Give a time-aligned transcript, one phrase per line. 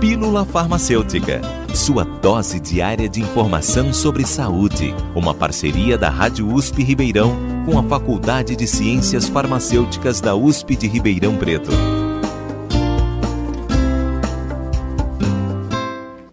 [0.00, 1.40] Pílula Farmacêutica,
[1.74, 4.94] sua dose diária de informação sobre saúde.
[5.14, 7.34] Uma parceria da Rádio USP Ribeirão
[7.64, 11.70] com a Faculdade de Ciências Farmacêuticas da USP de Ribeirão Preto.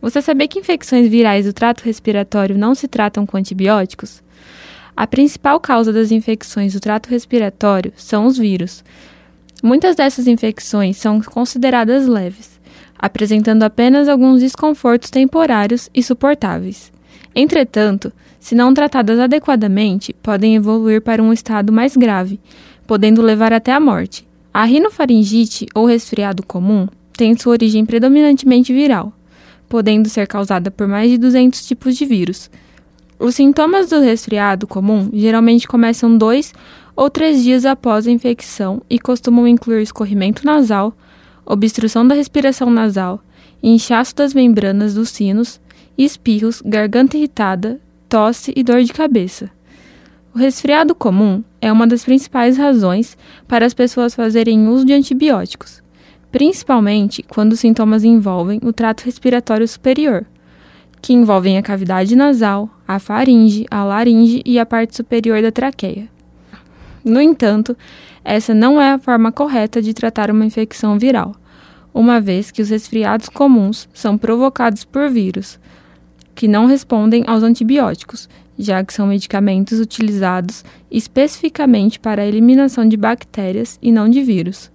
[0.00, 4.24] Você sabia que infecções virais do trato respiratório não se tratam com antibióticos?
[4.96, 8.82] A principal causa das infecções do trato respiratório são os vírus.
[9.62, 12.51] Muitas dessas infecções são consideradas leves,
[13.02, 16.92] apresentando apenas alguns desconfortos temporários e suportáveis.
[17.34, 22.38] Entretanto, se não tratadas adequadamente, podem evoluir para um estado mais grave,
[22.86, 24.24] podendo levar até a morte.
[24.54, 29.12] A rinofaringite ou resfriado comum tem sua origem predominantemente viral,
[29.68, 32.48] podendo ser causada por mais de 200 tipos de vírus.
[33.18, 36.52] Os sintomas do resfriado comum geralmente começam dois
[36.94, 40.94] ou três dias após a infecção e costumam incluir escorrimento nasal,
[41.44, 43.22] obstrução da respiração nasal,
[43.62, 45.60] inchaço das membranas dos sinos,
[45.96, 49.50] espirros, garganta irritada, tosse e dor de cabeça.
[50.34, 55.82] O resfriado comum é uma das principais razões para as pessoas fazerem uso de antibióticos
[56.32, 60.24] principalmente quando os sintomas envolvem o trato respiratório superior,
[61.00, 66.08] que envolvem a cavidade nasal, a faringe, a laringe e a parte superior da traqueia.
[67.04, 67.76] No entanto,
[68.24, 71.34] essa não é a forma correta de tratar uma infecção viral,
[71.92, 75.58] uma vez que os resfriados comuns são provocados por vírus,
[76.34, 82.96] que não respondem aos antibióticos, já que são medicamentos utilizados especificamente para a eliminação de
[82.96, 84.70] bactérias e não de vírus.